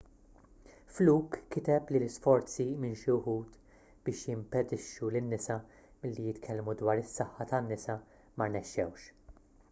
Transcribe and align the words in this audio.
fluke 0.93 1.35
kiteb 1.55 1.89
li 1.95 1.99
l-isforzi 1.99 2.63
minn 2.85 2.95
xi 3.01 3.13
wħud 3.17 3.59
biex 4.07 4.23
jimpedixxu 4.29 5.09
lin-nisa 5.15 5.57
milli 6.05 6.25
jitkellmu 6.29 6.75
dwar 6.79 7.03
is-saħħa 7.03 7.47
tan-nisa 7.53 7.99
ma 8.41 8.49
rnexxewx 8.49 9.07